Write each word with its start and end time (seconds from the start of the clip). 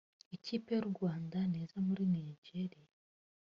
Ikipe 0.35 0.69
y’u 0.77 0.87
Rwanda 0.93 1.37
niza 1.51 1.77
muri 1.87 2.03
Nigeria 2.13 2.87